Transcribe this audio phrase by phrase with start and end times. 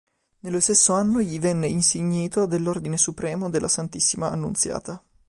[0.39, 4.99] Nello stesso anno gli venne insignito dell'Ordine Supremo della Santissima Annunziata.